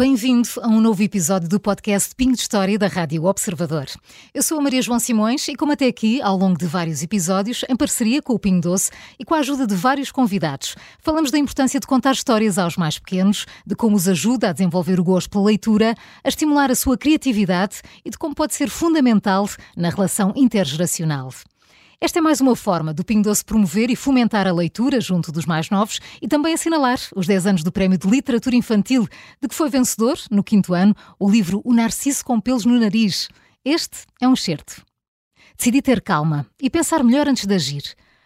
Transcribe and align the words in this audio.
Bem-vindo 0.00 0.48
a 0.62 0.66
um 0.66 0.80
novo 0.80 1.02
episódio 1.02 1.46
do 1.46 1.60
podcast 1.60 2.14
Pingo 2.14 2.32
de 2.32 2.40
História 2.40 2.78
da 2.78 2.86
Rádio 2.86 3.22
Observador. 3.26 3.84
Eu 4.32 4.42
sou 4.42 4.58
a 4.58 4.62
Maria 4.62 4.80
João 4.80 4.98
Simões 4.98 5.46
e, 5.46 5.54
como 5.54 5.72
até 5.72 5.88
aqui, 5.88 6.22
ao 6.22 6.38
longo 6.38 6.58
de 6.58 6.64
vários 6.64 7.02
episódios, 7.02 7.66
em 7.68 7.76
parceria 7.76 8.22
com 8.22 8.32
o 8.32 8.38
Pingo 8.38 8.62
Doce 8.62 8.90
e 9.18 9.26
com 9.26 9.34
a 9.34 9.40
ajuda 9.40 9.66
de 9.66 9.74
vários 9.74 10.10
convidados, 10.10 10.74
falamos 11.00 11.30
da 11.30 11.36
importância 11.36 11.78
de 11.78 11.86
contar 11.86 12.12
histórias 12.12 12.56
aos 12.56 12.78
mais 12.78 12.98
pequenos, 12.98 13.44
de 13.66 13.76
como 13.76 13.94
os 13.94 14.08
ajuda 14.08 14.48
a 14.48 14.52
desenvolver 14.54 14.98
o 14.98 15.04
gosto 15.04 15.28
pela 15.28 15.44
leitura, 15.44 15.94
a 16.24 16.28
estimular 16.30 16.70
a 16.70 16.74
sua 16.74 16.96
criatividade 16.96 17.82
e 18.02 18.08
de 18.08 18.16
como 18.16 18.34
pode 18.34 18.54
ser 18.54 18.70
fundamental 18.70 19.46
na 19.76 19.90
relação 19.90 20.32
intergeracional. 20.34 21.28
Esta 22.02 22.18
é 22.18 22.22
mais 22.22 22.40
uma 22.40 22.56
forma 22.56 22.94
do 22.94 23.04
Pingo 23.04 23.24
Doce 23.24 23.44
promover 23.44 23.90
e 23.90 23.94
fomentar 23.94 24.46
a 24.46 24.52
leitura 24.54 25.02
junto 25.02 25.30
dos 25.30 25.44
mais 25.44 25.68
novos 25.68 26.00
e 26.22 26.26
também 26.26 26.54
assinalar 26.54 26.98
os 27.14 27.26
10 27.26 27.46
anos 27.46 27.62
do 27.62 27.70
Prémio 27.70 27.98
de 27.98 28.08
Literatura 28.08 28.56
Infantil, 28.56 29.06
de 29.38 29.46
que 29.46 29.54
foi 29.54 29.68
vencedor, 29.68 30.18
no 30.30 30.42
quinto 30.42 30.72
ano, 30.72 30.96
o 31.18 31.30
livro 31.30 31.60
O 31.62 31.74
Narciso 31.74 32.24
com 32.24 32.40
Pelos 32.40 32.64
no 32.64 32.80
Nariz. 32.80 33.28
Este 33.62 34.06
é 34.18 34.26
um 34.26 34.32
excerto. 34.32 34.82
Decidi 35.58 35.82
ter 35.82 36.00
calma 36.00 36.46
e 36.58 36.70
pensar 36.70 37.04
melhor 37.04 37.28
antes 37.28 37.44
de 37.44 37.54
agir. 37.54 37.82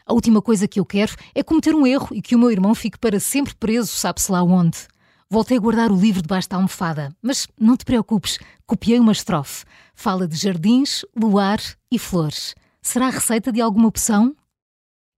A 0.07 0.15
última 0.15 0.41
coisa 0.41 0.69
que 0.69 0.79
eu 0.79 0.87
quero 0.87 1.17
é 1.35 1.43
cometer 1.43 1.75
um 1.75 1.85
erro 1.85 2.11
e 2.13 2.23
que 2.23 2.37
o 2.37 2.39
meu 2.39 2.53
irmão 2.53 2.77
fique 2.77 2.97
para 2.97 3.19
sempre 3.19 3.57
preso, 3.57 3.89
sabe-se 3.89 4.31
lá 4.31 4.41
onde. 4.41 4.87
Voltei 5.29 5.57
a 5.57 5.61
guardar 5.61 5.91
o 5.91 6.01
livro 6.01 6.23
debaixo 6.23 6.49
da 6.49 6.59
almofada, 6.59 7.13
mas 7.21 7.49
não 7.59 7.77
te 7.77 7.85
preocupes, 7.85 8.39
copiei 8.69 9.01
uma 9.01 9.11
estrofe. 9.11 9.65
Fala 9.97 10.29
de 10.29 10.37
jardins, 10.37 11.05
luar 11.17 11.59
e 11.91 11.99
flores. 11.99 12.55
Será 12.87 13.07
a 13.07 13.11
receita 13.11 13.51
de 13.51 13.63
alguma 13.63 13.89
opção? 13.89 14.37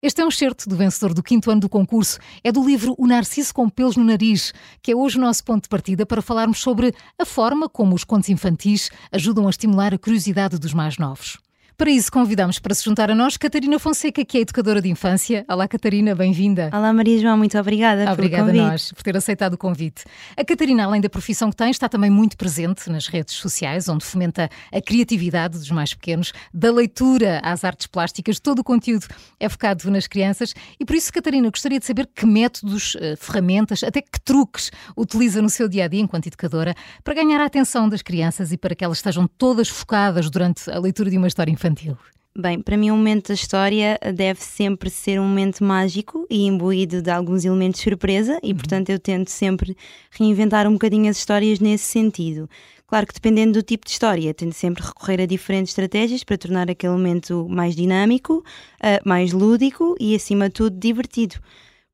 Este 0.01 0.23
é 0.23 0.24
um 0.24 0.29
excerto 0.29 0.68
do 0.68 0.77
vencedor 0.77 1.13
do 1.13 1.23
quinto 1.23 1.51
ano 1.51 1.60
do 1.60 1.68
concurso. 1.68 2.21
É 2.45 2.52
do 2.52 2.65
livro 2.65 2.95
O 2.96 3.09
Narciso 3.09 3.52
com 3.52 3.68
Pelos 3.68 3.96
no 3.96 4.04
Nariz, 4.04 4.54
que 4.80 4.93
é 4.93 4.96
hoje 4.96 5.18
o 5.18 5.21
nosso 5.21 5.43
ponto 5.43 5.65
de 5.65 5.68
partida 5.68 6.07
para 6.07 6.23
falarmos 6.23 6.60
sobre 6.60 6.95
a 7.18 7.24
forma 7.24 7.68
como 7.68 7.95
os 7.95 8.05
contos 8.05 8.29
infantis 8.29 8.88
ajudam 9.10 9.49
a 9.49 9.51
estimular 9.51 9.93
a 9.93 9.99
curiosidade 9.99 10.60
dos 10.60 10.73
mais 10.73 10.96
novos. 10.96 11.38
Para 11.79 11.91
isso, 11.91 12.10
convidamos 12.10 12.59
para 12.59 12.74
se 12.74 12.82
juntar 12.82 13.10
a 13.10 13.15
nós 13.15 13.37
Catarina 13.37 13.79
Fonseca, 13.79 14.24
que 14.24 14.38
é 14.38 14.41
educadora 14.41 14.80
de 14.80 14.88
infância. 14.88 15.45
Olá, 15.46 15.69
Catarina, 15.69 16.15
bem-vinda. 16.15 16.71
Olá, 16.73 16.91
Maria 16.91 17.18
João, 17.18 17.37
muito 17.37 17.59
obrigada 17.59 18.10
Obrigada 18.10 18.51
pelo 18.51 18.65
a 18.65 18.71
nós 18.71 18.93
por 18.93 19.02
ter 19.02 19.15
aceitado 19.15 19.52
o 19.52 19.59
convite. 19.59 20.05
A 20.38 20.43
Catarina, 20.43 20.85
além 20.87 21.02
da 21.02 21.10
profissão 21.10 21.51
que 21.51 21.57
tem, 21.57 21.71
está 21.71 21.87
também 21.87 22.09
muito 22.09 22.35
presente 22.38 22.88
nas 22.88 23.09
redes 23.09 23.35
sociais, 23.35 23.91
onde 23.91 24.07
fomenta 24.07 24.49
a 24.73 24.80
criatividade 24.80 25.59
dos 25.59 25.71
mais 25.71 25.93
pequenos, 25.93 26.33
da 26.52 26.73
leitura 26.73 27.43
às 27.45 27.63
artes 27.63 27.87
plásticas, 27.87 28.40
todo 28.40 28.61
o 28.61 28.65
conteúdo 28.65 29.07
é 29.38 29.46
focado 29.46 29.90
nas 29.90 30.07
crianças. 30.07 30.55
E 30.80 30.85
por 30.87 30.96
isso, 30.96 31.13
Catarina, 31.13 31.51
gostaria 31.51 31.79
de 31.79 31.85
saber 31.85 32.07
que 32.07 32.24
métodos, 32.24 32.96
eh, 32.99 33.16
ferramentas, 33.16 33.85
até 33.85 34.01
que 34.01 34.18
truques 34.24 34.71
utiliza 34.96 35.43
no 35.43 35.51
seu 35.51 35.68
dia 35.68 35.85
a 35.85 35.88
dia 35.88 36.01
enquanto 36.01 36.27
educadora 36.27 36.74
para 37.05 37.13
ganhar 37.13 37.38
a 37.38 37.45
atenção 37.45 37.87
das 37.87 38.01
crianças 38.01 38.51
e 38.51 38.57
para 38.57 38.74
que 38.74 38.83
elas 38.83 38.96
estejam 38.96 39.29
todas 39.37 39.68
focadas 39.68 40.30
durante 40.30 40.71
a 40.71 40.79
leitura 40.79 41.11
de 41.11 41.18
uma 41.18 41.29
história 41.29 41.52
infantil 41.52 41.65
infantil? 41.66 41.96
Bem, 42.38 42.60
para 42.60 42.76
mim, 42.76 42.90
um 42.90 42.96
momento 42.96 43.28
da 43.28 43.34
história 43.34 43.98
deve 44.14 44.42
sempre 44.42 44.90
ser 44.90 45.18
um 45.18 45.26
momento 45.26 45.64
mágico 45.64 46.26
e 46.28 46.45
imbuído 46.45 47.00
de 47.00 47.10
alguns 47.10 47.46
elementos 47.46 47.80
de 47.80 47.84
surpresa, 47.84 48.38
e 48.42 48.50
uhum. 48.50 48.56
portanto 48.59 48.90
eu 48.90 48.98
tento 48.98 49.30
sempre 49.30 49.74
reinventar 50.10 50.66
um 50.66 50.72
bocadinho 50.72 51.09
as 51.10 51.16
histórias 51.16 51.60
nesse 51.60 51.84
sentido. 51.84 52.48
Claro 52.87 53.06
que 53.06 53.14
dependendo 53.14 53.54
do 53.54 53.62
tipo 53.62 53.87
de 53.87 53.90
história, 53.90 54.34
tento 54.34 54.52
sempre 54.52 54.84
recorrer 54.84 55.22
a 55.22 55.26
diferentes 55.26 55.70
estratégias 55.70 56.22
para 56.22 56.37
tornar 56.37 56.70
aquele 56.70 56.92
momento 56.92 57.48
mais 57.48 57.74
dinâmico, 57.74 58.44
uh, 58.80 59.09
mais 59.09 59.32
lúdico 59.32 59.96
e, 59.98 60.14
acima 60.14 60.48
de 60.48 60.54
tudo, 60.54 60.78
divertido. 60.78 61.37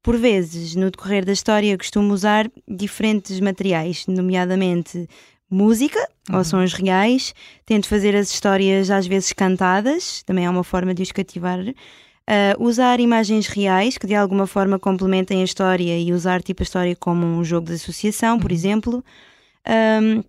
Por 0.03 0.19
vezes, 0.19 0.75
no 0.75 0.91
decorrer 0.91 1.25
da 1.25 1.33
história, 1.33 1.79
costumo 1.79 2.13
usar 2.13 2.51
diferentes 2.69 3.39
materiais, 3.39 4.05
nomeadamente 4.09 5.09
música 5.55 5.99
uhum. 6.31 6.39
ou 6.39 6.45
sons 6.45 6.73
reais. 6.73 7.35
Tento 7.65 7.89
fazer 7.89 8.17
as 8.17 8.31
histórias 8.31 8.91
às 8.91 9.07
vezes 9.07 9.33
cantadas, 9.33 10.23
também 10.25 10.47
é 10.47 10.51
uma 10.51 10.65
forma 10.65 10.95
de 10.95 11.03
os 11.03 11.13
cativar. 11.13 11.59
Uh, 11.61 11.75
usar 12.65 13.01
imagens 13.01 13.49
reais 13.49 13.99
que 13.99 14.07
de 14.07 14.15
alguma 14.15 14.47
forma 14.47 14.79
complementem 14.79 15.41
a 15.41 15.45
história 15.45 15.99
e 15.99 16.13
usar 16.13 16.41
tipo 16.41 16.63
a 16.63 16.65
história 16.65 16.95
como 16.95 17.27
um 17.27 17.43
jogo 17.43 17.67
de 17.67 17.75
associação, 17.75 18.39
por 18.39 18.51
uhum. 18.51 18.57
exemplo. 18.57 19.05
Um, 19.69 20.23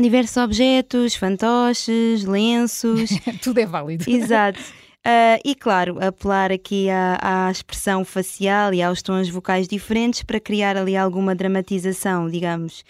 diversos 0.00 0.36
objetos, 0.38 1.14
fantoches, 1.14 2.24
lenços. 2.24 3.10
Tudo 3.42 3.58
é 3.58 3.66
válido. 3.66 4.04
Exato. 4.08 4.60
Uh, 5.06 5.36
e 5.44 5.54
claro, 5.54 5.98
apelar 6.02 6.50
aqui 6.50 6.88
à, 6.88 7.18
à, 7.20 7.50
expressão 7.50 8.06
facial 8.06 8.72
e 8.72 8.82
aos 8.82 9.02
tons 9.02 9.28
vocais 9.28 9.68
diferentes 9.68 10.22
para 10.22 10.40
criar 10.40 10.78
ali 10.78 10.96
alguma 10.96 11.34
dramatização, 11.34 12.28
digamos. 12.30 12.82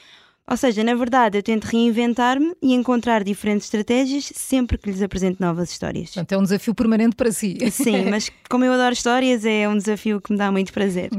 Ou 0.47 0.59
seja, 0.59 0.85
na 0.85 0.95
verdade, 0.95 1.39
eu 1.39 1.43
tento 1.43 1.65
reinventar-me 1.65 2.55
e 2.61 2.75
encontrar 2.75 3.25
diferentes 3.25 3.67
estratégias 3.67 4.31
sempre 4.35 4.77
que 4.77 4.91
lhes 4.91 5.01
apresento 5.01 5.43
novas 5.43 5.71
histórias. 5.71 6.11
Portanto, 6.11 6.33
é 6.33 6.39
um 6.39 6.43
desafio 6.43 6.75
permanente 6.75 7.17
para 7.17 7.33
si. 7.33 7.59
Sim, 7.71 8.05
mas 8.11 8.31
como 8.51 8.63
eu 8.63 8.73
adoro 8.75 8.93
histórias, 8.93 9.47
é 9.47 9.67
um 9.67 9.77
desafio 9.77 10.21
que 10.21 10.33
me 10.33 10.39
dá 10.39 10.53
muito 10.53 10.71
prazer. 10.71 11.11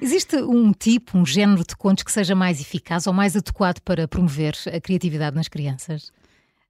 Existe 0.00 0.36
um 0.36 0.72
tipo, 0.72 1.18
um 1.18 1.26
género 1.26 1.64
de 1.66 1.76
contos 1.76 2.02
que 2.02 2.10
seja 2.10 2.34
mais 2.34 2.62
eficaz 2.62 3.06
ou 3.06 3.12
mais 3.12 3.36
adequado 3.36 3.80
para 3.80 4.08
promover 4.08 4.54
a 4.74 4.80
criatividade 4.80 5.36
nas 5.36 5.48
crianças? 5.48 6.10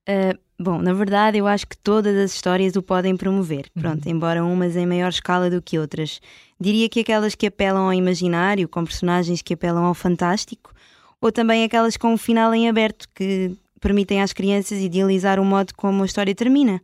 Uh, 0.09 0.37
bom, 0.59 0.79
na 0.83 0.93
verdade, 0.93 1.39
eu 1.39 1.47
acho 1.47 1.69
que 1.69 1.77
todas 1.77 2.17
as 2.17 2.35
histórias 2.35 2.75
o 2.75 2.83
podem 2.83 3.17
promover. 3.17 3.67
Uhum. 3.77 3.83
Pronto, 3.83 4.07
uhum. 4.07 4.13
embora 4.13 4.45
umas 4.45 4.75
em 4.75 4.87
maior 4.87 5.11
escala 5.11 5.49
do 5.49 5.63
que 5.63 5.79
outras. 5.79 6.21
Diria 6.61 6.89
que 6.89 6.99
aquelas 6.99 7.37
que 7.37 7.47
apelam 7.47 7.85
ao 7.85 7.95
imaginário, 7.95 8.69
com 8.69 8.85
personagens 8.85 9.41
que 9.41 9.55
apelam 9.55 9.85
ao 9.85 9.95
fantástico, 9.95 10.73
ou 11.23 11.31
também 11.31 11.63
aquelas 11.63 11.97
com 11.97 12.13
um 12.13 12.19
final 12.19 12.53
em 12.53 12.69
aberto 12.69 13.07
que 13.15 13.57
permitem 13.81 14.21
às 14.21 14.33
crianças 14.33 14.81
idealizar 14.81 15.41
o 15.41 15.45
modo 15.45 15.73
como 15.75 16.03
a 16.03 16.07
história 16.07 16.35
termina. 16.35 16.83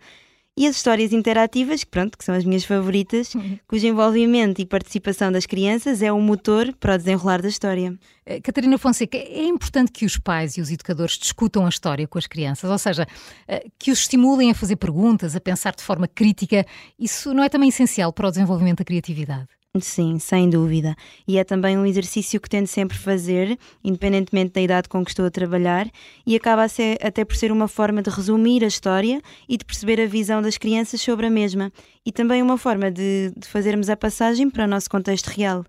E 0.57 0.67
as 0.67 0.75
histórias 0.75 1.13
interativas, 1.13 1.85
que 1.85 1.91
pronto, 1.91 2.19
que 2.19 2.25
são 2.25 2.35
as 2.35 2.45
minhas 2.45 2.65
favoritas, 2.65 3.33
uhum. 3.33 3.59
cujo 3.69 3.87
envolvimento 3.87 4.61
e 4.61 4.67
participação 4.67 5.31
das 5.31 5.47
crianças 5.47 6.03
é 6.03 6.13
o 6.13 6.21
motor 6.21 6.75
para 6.81 6.97
o 6.97 6.99
desenrolar 6.99 7.41
da 7.41 7.49
história. 7.49 7.97
Eh, 8.27 8.41
Catarina 8.41 8.77
Fonseca, 8.77 9.17
é 9.17 9.45
importante 9.45 9.93
que 9.93 10.05
os 10.05 10.19
pais 10.19 10.57
e 10.57 10.61
os 10.61 10.69
educadores 10.73 11.17
discutam 11.17 11.65
a 11.65 11.69
história 11.69 12.09
com 12.09 12.19
as 12.19 12.27
crianças, 12.27 12.69
ou 12.69 12.79
seja, 12.79 13.07
eh, 13.47 13.67
que 13.79 13.93
os 13.93 14.01
estimulem 14.01 14.51
a 14.51 14.55
fazer 14.55 14.75
perguntas, 14.75 15.37
a 15.37 15.41
pensar 15.41 15.77
de 15.77 15.83
forma 15.85 16.09
crítica. 16.09 16.67
Isso 16.99 17.33
não 17.33 17.45
é 17.45 17.49
também 17.49 17.69
essencial 17.69 18.13
para 18.13 18.27
o 18.27 18.31
desenvolvimento 18.31 18.79
da 18.79 18.85
criatividade? 18.85 19.58
Sim, 19.81 20.19
sem 20.19 20.49
dúvida. 20.49 20.95
E 21.27 21.39
é 21.39 21.45
também 21.45 21.79
um 21.79 21.87
exercício 21.87 22.41
que 22.41 22.49
tento 22.49 22.67
sempre 22.67 22.97
fazer, 22.97 23.59
independentemente 23.83 24.53
da 24.53 24.61
idade 24.61 24.89
com 24.89 25.05
que 25.05 25.11
estou 25.11 25.27
a 25.27 25.31
trabalhar, 25.31 25.89
e 26.27 26.37
acaba 26.37 26.65
a 26.65 26.69
ser, 26.69 26.99
até 27.03 27.25
por 27.25 27.37
ser 27.37 27.53
uma 27.53 27.69
forma 27.69 28.03
de 28.03 28.11
resumir 28.11 28.65
a 28.65 28.69
história 28.69 29.21
e 29.49 29.57
de 29.57 29.65
perceber 29.65 30.01
a 30.01 30.07
visão 30.07 30.43
das 30.43 30.59
crianças 30.59 31.01
sobre 31.01 31.27
a 31.27 31.31
mesma, 31.31 31.73
e 32.05 32.13
também 32.13 32.43
uma 32.43 32.59
forma 32.59 32.91
de, 32.91 33.33
de 33.37 33.49
fazermos 33.49 33.89
a 33.89 33.97
passagem 33.97 34.51
para 34.51 34.65
o 34.65 34.69
nosso 34.69 34.89
contexto 34.91 35.29
real. 35.29 35.65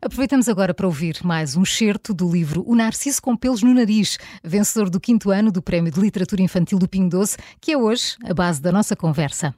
Aproveitamos 0.00 0.48
agora 0.48 0.72
para 0.72 0.86
ouvir 0.86 1.18
mais 1.24 1.56
um 1.56 1.62
excerto 1.62 2.14
do 2.14 2.30
livro 2.30 2.62
O 2.66 2.74
Narciso 2.74 3.20
com 3.20 3.36
Pelos 3.36 3.62
no 3.62 3.74
Nariz, 3.74 4.18
vencedor 4.42 4.88
do 4.88 5.00
quinto 5.00 5.30
ano 5.30 5.50
do 5.50 5.60
Prémio 5.60 5.92
de 5.92 6.00
Literatura 6.00 6.42
Infantil 6.42 6.78
do 6.78 6.88
Pingo 6.88 7.10
Doce, 7.10 7.36
que 7.60 7.72
é 7.72 7.76
hoje 7.76 8.16
a 8.24 8.32
base 8.32 8.62
da 8.62 8.70
nossa 8.72 8.94
conversa. 8.94 9.54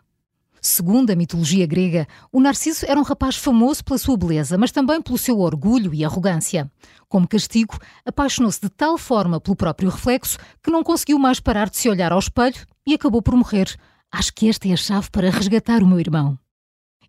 Segundo 0.64 1.10
a 1.10 1.16
mitologia 1.16 1.66
grega, 1.66 2.06
o 2.30 2.40
Narciso 2.40 2.86
era 2.88 2.98
um 2.98 3.02
rapaz 3.02 3.34
famoso 3.34 3.84
pela 3.84 3.98
sua 3.98 4.16
beleza, 4.16 4.56
mas 4.56 4.70
também 4.70 5.02
pelo 5.02 5.18
seu 5.18 5.40
orgulho 5.40 5.92
e 5.92 6.04
arrogância. 6.04 6.70
Como 7.08 7.26
castigo, 7.26 7.76
apaixonou-se 8.06 8.60
de 8.60 8.68
tal 8.68 8.96
forma 8.96 9.40
pelo 9.40 9.56
próprio 9.56 9.90
reflexo 9.90 10.38
que 10.62 10.70
não 10.70 10.84
conseguiu 10.84 11.18
mais 11.18 11.40
parar 11.40 11.68
de 11.68 11.76
se 11.76 11.88
olhar 11.88 12.12
ao 12.12 12.20
espelho 12.20 12.64
e 12.86 12.94
acabou 12.94 13.20
por 13.20 13.34
morrer. 13.34 13.76
Acho 14.12 14.32
que 14.32 14.48
esta 14.48 14.68
é 14.68 14.72
a 14.72 14.76
chave 14.76 15.10
para 15.10 15.30
resgatar 15.30 15.82
o 15.82 15.86
meu 15.86 15.98
irmão. 15.98 16.38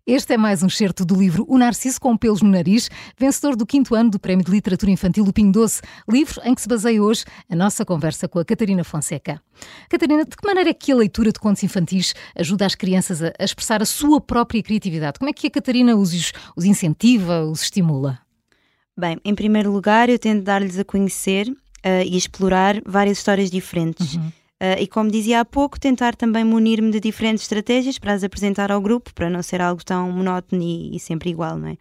Este 0.06 0.34
é 0.34 0.36
mais 0.36 0.62
um 0.62 0.68
certo 0.68 1.02
do 1.02 1.14
livro 1.16 1.46
O 1.48 1.56
Narciso 1.56 1.98
com 1.98 2.14
Pelos 2.14 2.42
no 2.42 2.50
Nariz, 2.50 2.90
vencedor 3.18 3.56
do 3.56 3.64
quinto 3.64 3.94
ano 3.94 4.10
do 4.10 4.18
Prémio 4.18 4.44
de 4.44 4.50
Literatura 4.50 4.92
Infantil 4.92 5.24
do 5.24 5.32
Pinho 5.32 5.50
Doce, 5.50 5.80
livro 6.06 6.42
em 6.44 6.54
que 6.54 6.60
se 6.60 6.68
baseia 6.68 7.02
hoje 7.02 7.24
a 7.48 7.56
nossa 7.56 7.86
conversa 7.86 8.28
com 8.28 8.38
a 8.38 8.44
Catarina 8.44 8.84
Fonseca. 8.84 9.40
Catarina, 9.88 10.26
de 10.26 10.36
que 10.36 10.46
maneira 10.46 10.68
é 10.68 10.74
que 10.74 10.92
a 10.92 10.96
leitura 10.96 11.32
de 11.32 11.38
contos 11.38 11.62
infantis 11.62 12.12
ajuda 12.36 12.66
as 12.66 12.74
crianças 12.74 13.22
a, 13.22 13.32
expressar 13.40 13.80
a 13.80 13.86
sua 13.86 14.20
própria 14.20 14.62
criatividade? 14.62 15.18
Como 15.18 15.30
é 15.30 15.32
que 15.32 15.46
a 15.46 15.50
Catarina 15.50 15.96
os, 15.96 16.32
os 16.54 16.66
incentiva, 16.66 17.42
os 17.42 17.62
estimula? 17.62 18.18
Bem, 18.94 19.18
em 19.24 19.34
primeiro 19.34 19.72
lugar, 19.72 20.10
eu 20.10 20.18
tento 20.18 20.42
dar-lhes 20.42 20.78
a 20.78 20.84
conhecer 20.84 21.48
uh, 21.48 22.04
e 22.04 22.14
explorar 22.14 22.78
várias 22.84 23.16
histórias 23.16 23.50
diferentes. 23.50 24.16
Uhum 24.16 24.30
Uh, 24.64 24.80
e 24.80 24.86
como 24.86 25.10
dizia 25.10 25.40
há 25.40 25.44
pouco, 25.44 25.78
tentar 25.78 26.16
também 26.16 26.42
munir-me 26.42 26.90
de 26.90 26.98
diferentes 26.98 27.42
estratégias 27.42 27.98
para 27.98 28.14
as 28.14 28.24
apresentar 28.24 28.72
ao 28.72 28.80
grupo, 28.80 29.12
para 29.12 29.28
não 29.28 29.42
ser 29.42 29.60
algo 29.60 29.84
tão 29.84 30.10
monótono 30.10 30.62
e, 30.62 30.96
e, 30.96 31.00
sempre 31.00 31.28
igual, 31.28 31.58
não 31.58 31.68
é? 31.68 31.76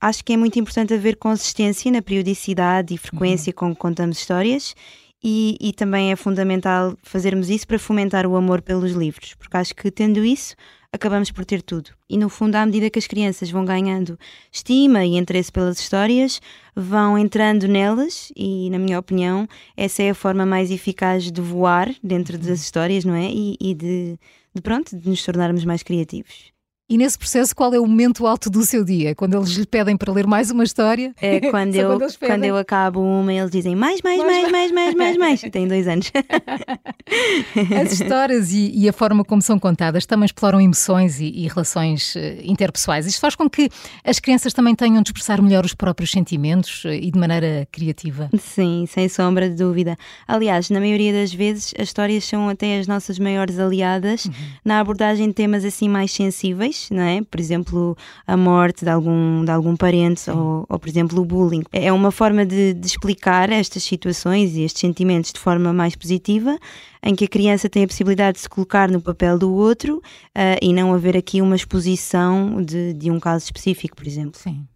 Acho 0.00 0.24
que 0.24 0.32
é 0.32 0.36
muito 0.36 0.56
importante 0.58 0.94
haver 0.94 1.16
consistência 1.16 1.90
na 1.90 2.00
periodicidade 2.00 2.94
e 2.94 2.98
frequência 2.98 3.50
uhum. 3.50 3.54
com 3.54 3.74
que 3.74 3.80
contamos 3.80 4.18
histórias 4.18 4.74
e, 5.22 5.56
e, 5.60 5.72
também 5.72 6.12
é 6.12 6.16
fundamental 6.16 6.96
fazermos 7.02 7.50
isso 7.50 7.66
para 7.66 7.78
fomentar 7.78 8.26
o 8.26 8.36
amor 8.36 8.62
pelos 8.62 8.92
livros, 8.92 9.34
porque 9.34 9.56
acho 9.56 9.74
que 9.74 9.90
tendo 9.90 10.24
isso, 10.24 10.54
acabamos 10.92 11.30
por 11.30 11.44
ter 11.44 11.62
tudo. 11.62 11.90
E 12.08 12.16
no 12.18 12.28
fundo, 12.28 12.56
à 12.56 12.66
medida 12.66 12.90
que 12.90 12.98
as 12.98 13.06
crianças 13.06 13.50
vão 13.50 13.64
ganhando 13.64 14.18
estima 14.50 15.04
e 15.04 15.16
interesse 15.16 15.50
pelas 15.50 15.78
histórias, 15.78 16.40
vão 16.74 17.16
entrando 17.16 17.68
nelas 17.68 18.32
e, 18.36 18.68
na 18.70 18.78
minha 18.78 18.98
opinião, 18.98 19.48
essa 19.76 20.02
é 20.02 20.10
a 20.10 20.14
forma 20.14 20.44
mais 20.44 20.70
eficaz 20.70 21.30
de 21.30 21.40
voar 21.40 21.94
dentro 22.02 22.38
das 22.38 22.60
histórias, 22.60 23.04
não 23.04 23.14
é? 23.14 23.30
E, 23.30 23.56
e 23.60 23.74
de, 23.74 24.18
de 24.54 24.62
pronto, 24.62 24.96
de 24.96 25.08
nos 25.08 25.22
tornarmos 25.24 25.64
mais 25.64 25.82
criativos. 25.82 26.52
E 26.90 26.98
nesse 26.98 27.16
processo, 27.16 27.54
qual 27.54 27.72
é 27.72 27.78
o 27.78 27.86
momento 27.86 28.26
alto 28.26 28.50
do 28.50 28.64
seu 28.64 28.84
dia? 28.84 29.14
Quando 29.14 29.36
eles 29.36 29.50
lhe 29.50 29.64
pedem 29.64 29.96
para 29.96 30.12
ler 30.12 30.26
mais 30.26 30.50
uma 30.50 30.64
história? 30.64 31.14
É 31.22 31.38
quando, 31.48 31.76
eu, 31.76 31.96
quando, 31.96 32.18
quando, 32.18 32.44
eu 32.44 32.56
acabo 32.56 33.00
uma, 33.00 33.32
eles 33.32 33.48
dizem 33.48 33.76
mais, 33.76 34.02
mais, 34.02 34.18
mais, 34.18 34.50
mais, 34.50 34.72
mais, 34.72 34.94
mais, 34.96 35.16
mais. 35.16 35.40
Tenho 35.40 35.68
dois 35.68 35.86
anos. 35.86 36.10
As 37.80 37.92
histórias 37.92 38.52
e, 38.52 38.72
e, 38.74 38.88
a 38.88 38.92
forma 38.92 39.24
como 39.24 39.40
são 39.40 39.56
contadas 39.56 40.04
também 40.04 40.26
exploram 40.26 40.60
emoções 40.60 41.20
e, 41.20 41.26
e, 41.26 41.46
relações 41.46 42.16
eh, 42.16 42.40
interpessoais. 42.42 43.06
Isto 43.06 43.20
faz 43.20 43.36
com 43.36 43.48
que 43.48 43.68
as 44.04 44.18
crianças 44.18 44.52
também 44.52 44.74
tenham 44.74 45.00
de 45.00 45.10
expressar 45.10 45.40
melhor 45.40 45.64
os 45.64 45.74
próprios 45.74 46.10
sentimentos 46.10 46.82
eh, 46.86 46.96
e 46.96 47.10
de 47.12 47.18
maneira 47.18 47.68
criativa. 47.70 48.28
Sim, 48.36 48.84
sem 48.88 49.08
sombra 49.08 49.48
de 49.48 49.54
dúvida. 49.54 49.96
Aliás, 50.26 50.70
na 50.70 50.80
maioria 50.80 51.12
das 51.12 51.32
vezes, 51.32 51.72
as 51.78 51.84
histórias 51.84 52.24
são 52.24 52.48
até 52.48 52.80
as 52.80 52.88
nossas 52.88 53.16
maiores 53.20 53.60
aliadas 53.60 54.24
uhum. 54.24 54.32
na 54.64 54.80
abordagem 54.80 55.28
de 55.28 55.34
temas 55.34 55.64
assim 55.64 55.88
mais 55.88 56.10
sensíveis 56.10 56.79
não 56.90 57.02
é? 57.02 57.22
Por 57.22 57.40
exemplo, 57.40 57.96
a 58.26 58.36
morte 58.36 58.84
de 58.84 58.90
algum, 58.90 59.44
de 59.44 59.50
algum 59.50 59.76
parente 59.76 60.30
ou, 60.30 60.64
ou, 60.68 60.78
por 60.78 60.88
exemplo, 60.88 61.20
o 61.20 61.24
bullying. 61.24 61.62
É 61.72 61.92
uma 61.92 62.10
forma 62.10 62.46
de, 62.46 62.74
de 62.74 62.86
explicar 62.86 63.50
estas 63.50 63.82
situações 63.82 64.54
e 64.54 64.62
estes 64.62 64.80
sentimentos 64.80 65.32
de 65.32 65.40
forma 65.40 65.72
mais 65.72 65.96
positiva, 65.96 66.58
em 67.02 67.14
que 67.14 67.24
a 67.24 67.28
criança 67.28 67.68
tem 67.68 67.84
a 67.84 67.86
possibilidade 67.86 68.36
de 68.36 68.42
se 68.42 68.48
colocar 68.48 68.90
no 68.90 69.00
papel 69.00 69.38
do 69.38 69.52
outro 69.52 69.96
uh, 69.98 70.58
e 70.62 70.72
não 70.72 70.94
haver 70.94 71.16
aqui 71.16 71.40
uma 71.40 71.56
exposição 71.56 72.62
de, 72.62 72.92
de 72.94 73.10
um 73.10 73.18
caso 73.18 73.44
específico, 73.44 73.96
por 73.96 74.06
exemplo. 74.06 74.38
Sim. 74.40 74.66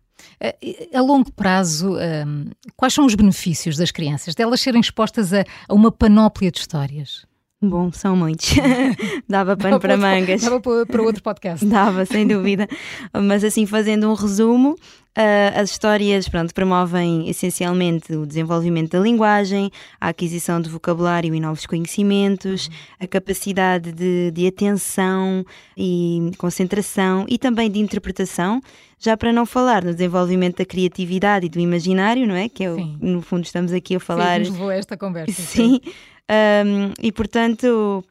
Eh, 0.41 0.89
a 0.95 1.01
longo 1.01 1.31
prazo, 1.33 1.99
ehm, 1.99 2.51
quais 2.77 2.95
são 2.95 3.07
os 3.07 3.15
benefícios 3.15 3.77
das 3.77 3.91
crianças, 3.91 4.35
delas 4.35 4.61
serem 4.61 4.81
expostas 4.81 5.33
a, 5.33 5.45
a 5.69 5.75
uma 5.75 5.93
panóplia 5.93 6.51
de 6.51 6.59
histórias? 6.59 7.27
Bom, 7.69 7.91
são 7.93 8.15
muitos. 8.17 8.55
dava 9.29 9.57
pano 9.57 9.81
para 9.81 9.97
mangas. 9.97 10.43
Dava 10.43 10.61
para 10.61 11.03
outro 11.03 11.23
podcast. 11.23 11.65
dava, 11.67 12.05
sem 12.05 12.27
dúvida. 12.27 12.69
Mas 13.13 13.43
assim, 13.43 13.67
fazendo 13.67 14.09
um 14.11 14.15
resumo, 14.15 14.77
uh, 15.17 15.61
as 15.61 15.71
histórias 15.71 16.29
pronto, 16.29 16.53
promovem 16.53 17.29
essencialmente 17.29 18.15
o 18.15 18.27
desenvolvimento 18.27 18.93
da 18.93 19.01
linguagem, 19.01 19.71
a 20.01 20.09
aquisição 20.09 20.61
de 20.61 20.69
vocabulário 20.69 21.35
e 21.35 21.41
novos 21.41 21.67
conhecimentos, 21.67 22.69
a 23.01 23.07
capacidade 23.07 23.93
de, 23.93 24.31
de 24.31 24.47
atenção 24.47 25.45
e 25.77 26.31
concentração 26.37 27.25
e 27.29 27.39
também 27.39 27.71
de 27.71 27.79
interpretação, 27.79 28.61
já 28.99 29.17
para 29.17 29.33
não 29.33 29.45
falar 29.45 29.85
no 29.85 29.93
desenvolvimento 29.93 30.59
da 30.59 30.65
criatividade 30.65 31.47
e 31.47 31.49
do 31.49 31.59
imaginário, 31.59 32.27
não 32.27 32.35
é? 32.35 32.49
Que 32.49 32.65
é 32.65 32.71
o, 32.71 32.79
no 32.79 33.21
fundo 33.23 33.45
estamos 33.45 33.73
aqui 33.73 33.97
a 33.97 34.01
falar. 34.01 34.37
Sim, 34.37 34.51
nos 34.51 34.51
levou 34.51 34.69
a 34.69 34.75
esta 34.75 34.97
conversa. 34.97 35.43
Sim. 35.43 35.81
sim. 35.83 35.93
Um, 36.31 36.93
e 37.03 37.13
portanto, 37.13 38.05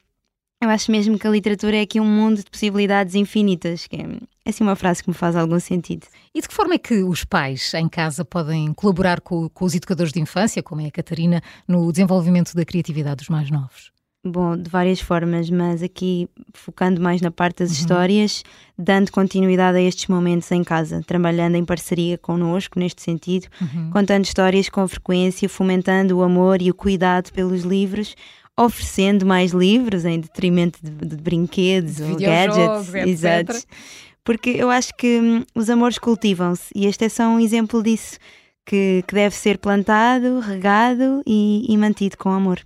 eu 0.62 0.70
acho 0.70 0.92
mesmo 0.92 1.18
que 1.20 1.28
a 1.28 1.30
literatura 1.30 1.78
é 1.78 1.82
aqui 1.82 2.00
um 2.00 2.06
mundo 2.06 2.38
de 2.38 2.50
possibilidades 2.50 3.16
infinitas, 3.16 3.88
que 3.88 3.98
é 3.98 4.50
assim 4.50 4.64
uma 4.64 4.76
frase 4.76 5.04
que 5.04 5.10
me 5.10 5.16
faz 5.16 5.36
algum 5.36 5.60
sentido. 5.60 6.08
E 6.34 6.42
de 6.42 6.48
que 6.48 6.54
forma 6.54 6.76
é 6.76 6.78
que 6.78 7.04
os 7.04 7.24
pais 7.24 7.74
em 7.74 7.90
casa 7.90 8.24
podem 8.24 8.74
colaborar 8.74 9.20
com, 9.22 9.50
com 9.50 9.66
os 9.66 9.76
educadores 9.76 10.14
de 10.14 10.22
infância, 10.22 10.64
como 10.64 10.82
é 10.82 10.88
a 10.88 10.92
Catarina, 10.92 11.42
no 11.68 11.92
desenvolvimento 11.92 12.56
da 12.56 12.64
criatividade 12.64 13.18
dos 13.18 13.30
mais 13.30 13.50
novos? 13.52 13.92
Bom, 14.26 14.56
de 14.56 14.70
várias 14.70 15.02
formas, 15.02 15.50
mas 15.50 15.84
aqui 15.84 16.30
focando 16.54 17.02
mais 17.02 17.20
na 17.20 17.30
parte 17.30 17.58
das 17.58 17.72
uhum. 17.72 17.76
histórias, 17.76 18.44
dando 18.78 19.12
continuidade 19.12 19.78
a 19.78 19.82
estes 19.82 20.08
momentos 20.08 20.50
em 20.50 20.64
casa, 20.64 21.04
trabalhando 21.06 21.56
em 21.56 21.66
parceria 21.66 22.18
connosco 22.18 22.80
neste 22.80 23.02
sentido, 23.02 23.48
uhum. 23.60 23.90
contando 23.92 24.24
histórias 24.24 24.70
com 24.70 24.88
frequência, 24.88 25.50
fomentando 25.50 26.18
o 26.18 26.24
amor 26.24 26.62
e 26.62 26.72
o 26.72 26.74
cuidado 26.74 27.34
pelos 27.34 27.64
livros, 27.64 28.16
oferecendo 28.58 29.26
mais 29.26 29.52
livros 29.52 30.06
em 30.06 30.22
detrimento 30.22 30.80
de, 30.82 30.92
de 30.92 31.18
brinquedos 31.18 31.98
de 31.98 32.04
ou 32.04 32.16
gadgets, 32.18 32.94
exato. 32.94 33.62
Porque 34.24 34.52
eu 34.52 34.70
acho 34.70 34.96
que 34.96 35.20
hum, 35.20 35.44
os 35.54 35.70
amores 35.70 35.98
cultivam-se 35.98 36.72
e 36.74 36.86
este 36.86 37.04
é 37.04 37.10
só 37.10 37.24
um 37.24 37.42
exemplo 37.42 37.84
disso, 37.84 38.18
que, 38.66 39.04
que 39.06 39.14
deve 39.14 39.36
ser 39.36 39.58
plantado, 39.58 40.40
regado 40.40 41.22
e, 41.28 41.66
e 41.68 41.78
mantido 41.78 42.18
com 42.18 42.30
amor. 42.30 42.62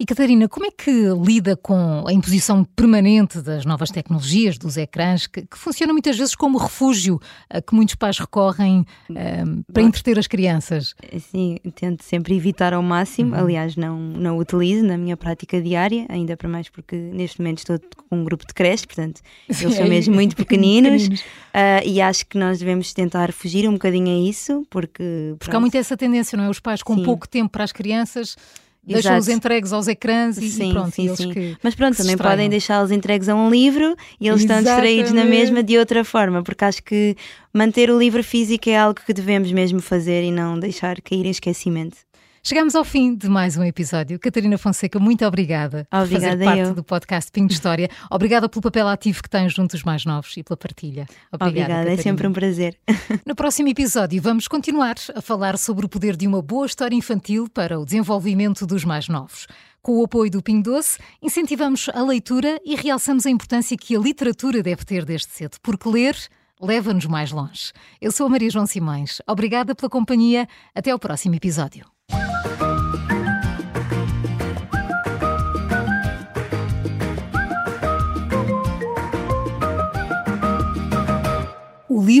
E 0.00 0.06
Catarina, 0.06 0.48
como 0.48 0.64
é 0.64 0.70
que 0.70 0.90
lida 1.22 1.54
com 1.54 2.06
a 2.08 2.10
imposição 2.10 2.64
permanente 2.64 3.42
das 3.42 3.66
novas 3.66 3.90
tecnologias, 3.90 4.56
dos 4.56 4.78
ecrãs, 4.78 5.26
que, 5.26 5.42
que 5.42 5.58
funcionam 5.58 5.92
muitas 5.92 6.16
vezes 6.16 6.34
como 6.34 6.56
refúgio 6.56 7.20
a 7.50 7.60
que 7.60 7.74
muitos 7.74 7.96
pais 7.96 8.18
recorrem 8.18 8.86
um, 9.10 9.14
ehm, 9.14 9.62
para 9.70 9.82
entreter 9.82 10.18
as 10.18 10.26
crianças? 10.26 10.94
Sim, 11.30 11.58
tento 11.74 12.02
sempre 12.02 12.34
evitar 12.34 12.72
ao 12.72 12.82
máximo, 12.82 13.34
uhum. 13.34 13.42
aliás, 13.42 13.76
não, 13.76 14.00
não 14.00 14.38
utilizo 14.38 14.86
na 14.86 14.96
minha 14.96 15.18
prática 15.18 15.60
diária, 15.60 16.06
ainda 16.08 16.34
para 16.34 16.48
mais 16.48 16.70
porque 16.70 16.96
neste 16.96 17.38
momento 17.38 17.58
estou 17.58 17.78
com 18.08 18.20
um 18.20 18.24
grupo 18.24 18.46
de 18.46 18.54
creche, 18.54 18.86
portanto, 18.86 19.20
Sim, 19.50 19.66
eles 19.68 19.76
são 19.76 19.86
mesmo 19.86 20.14
muito 20.14 20.34
pequeninos, 20.34 21.02
pequeninos. 21.02 21.20
Uh, 21.20 21.86
e 21.86 22.00
acho 22.00 22.24
que 22.24 22.38
nós 22.38 22.58
devemos 22.58 22.94
tentar 22.94 23.34
fugir 23.34 23.68
um 23.68 23.74
bocadinho 23.74 24.08
a 24.08 24.30
isso, 24.30 24.66
porque. 24.70 25.34
Porque 25.38 25.54
há 25.54 25.60
muito 25.60 25.76
essa 25.76 25.94
tendência, 25.94 26.38
não 26.38 26.44
é? 26.44 26.48
Os 26.48 26.58
pais 26.58 26.82
com 26.82 26.94
Sim. 26.94 27.02
pouco 27.02 27.28
tempo 27.28 27.50
para 27.50 27.64
as 27.64 27.72
crianças 27.72 28.34
deixam-os 28.82 29.28
entregues 29.28 29.72
aos 29.72 29.88
ecrãs 29.88 30.38
e, 30.38 30.50
sim, 30.50 30.70
e 30.70 30.72
pronto. 30.72 30.94
Sim, 30.94 31.14
sim. 31.14 31.32
Que, 31.32 31.56
Mas 31.62 31.74
pronto, 31.74 31.96
também 31.96 32.16
podem 32.16 32.48
deixá-los 32.48 32.90
entregues 32.90 33.28
a 33.28 33.34
um 33.34 33.50
livro 33.50 33.96
e 34.20 34.28
eles 34.28 34.42
Exatamente. 34.42 34.42
estão 34.42 34.62
distraídos 34.62 35.12
na 35.12 35.24
mesma 35.24 35.62
de 35.62 35.78
outra 35.78 36.04
forma, 36.04 36.42
porque 36.42 36.64
acho 36.64 36.82
que 36.82 37.16
manter 37.52 37.90
o 37.90 37.98
livro 37.98 38.22
físico 38.24 38.68
é 38.68 38.78
algo 38.78 39.00
que 39.04 39.12
devemos 39.12 39.52
mesmo 39.52 39.80
fazer 39.80 40.24
e 40.24 40.30
não 40.30 40.58
deixar 40.58 41.00
cair 41.00 41.26
em 41.26 41.30
esquecimento. 41.30 41.96
Chegamos 42.42 42.74
ao 42.74 42.84
fim 42.84 43.14
de 43.14 43.28
mais 43.28 43.58
um 43.58 43.62
episódio. 43.62 44.18
Catarina 44.18 44.56
Fonseca, 44.56 44.98
muito 44.98 45.26
obrigada, 45.26 45.86
obrigada 45.92 46.08
por 46.08 46.20
fazer 46.20 46.44
parte 46.44 46.68
eu. 46.70 46.74
do 46.74 46.82
podcast 46.82 47.30
Pinho 47.30 47.46
de 47.46 47.52
História. 47.52 47.90
Obrigada 48.10 48.48
pelo 48.48 48.62
papel 48.62 48.88
ativo 48.88 49.22
que 49.22 49.28
tens 49.28 49.52
junto 49.52 49.72
dos 49.72 49.82
mais 49.82 50.06
novos 50.06 50.34
e 50.38 50.42
pela 50.42 50.56
partilha. 50.56 51.06
Obrigada, 51.30 51.74
obrigada 51.74 51.92
é 51.92 51.96
sempre 51.98 52.26
um 52.26 52.32
prazer. 52.32 52.78
No 53.26 53.34
próximo 53.34 53.68
episódio 53.68 54.22
vamos 54.22 54.48
continuar 54.48 54.96
a 55.14 55.20
falar 55.20 55.58
sobre 55.58 55.84
o 55.84 55.88
poder 55.88 56.16
de 56.16 56.26
uma 56.26 56.40
boa 56.40 56.64
história 56.64 56.96
infantil 56.96 57.46
para 57.46 57.78
o 57.78 57.84
desenvolvimento 57.84 58.66
dos 58.66 58.84
mais 58.84 59.06
novos. 59.06 59.46
Com 59.82 59.98
o 59.98 60.04
apoio 60.04 60.30
do 60.30 60.42
Pingo 60.42 60.62
Doce, 60.62 60.98
incentivamos 61.20 61.90
a 61.92 62.02
leitura 62.02 62.58
e 62.64 62.74
realçamos 62.74 63.26
a 63.26 63.30
importância 63.30 63.76
que 63.76 63.94
a 63.94 64.00
literatura 64.00 64.62
deve 64.62 64.84
ter 64.84 65.04
desde 65.04 65.28
cedo, 65.28 65.58
porque 65.62 65.88
ler 65.88 66.16
leva-nos 66.60 67.06
mais 67.06 67.32
longe. 67.32 67.72
Eu 68.00 68.10
sou 68.10 68.26
a 68.26 68.28
Maria 68.30 68.50
João 68.50 68.66
Simões. 68.66 69.20
Obrigada 69.26 69.74
pela 69.74 69.88
companhia. 69.88 70.46
Até 70.74 70.90
ao 70.90 70.98
próximo 70.98 71.34
episódio. 71.34 71.84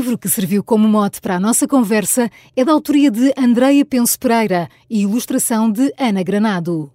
Livro 0.00 0.16
que 0.16 0.30
serviu 0.30 0.64
como 0.64 0.88
mote 0.88 1.20
para 1.20 1.36
a 1.36 1.40
nossa 1.40 1.68
conversa 1.68 2.30
é 2.56 2.64
da 2.64 2.72
autoria 2.72 3.10
de 3.10 3.34
Andreia 3.36 3.84
Penso 3.84 4.18
Pereira 4.18 4.66
e 4.88 5.02
ilustração 5.02 5.70
de 5.70 5.92
Ana 5.98 6.22
Granado. 6.22 6.90